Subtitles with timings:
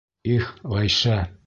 [0.37, 1.19] Их, Ғәйшә!